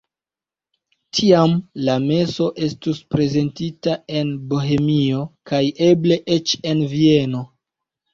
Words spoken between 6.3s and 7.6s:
eĉ en Vieno.